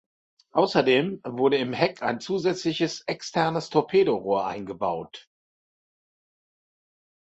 [0.53, 5.29] Außerdem wurde im Heck ein zusätzliches externes Torpedorohr eingebaut.